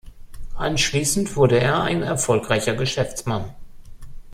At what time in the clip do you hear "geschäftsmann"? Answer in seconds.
2.73-3.53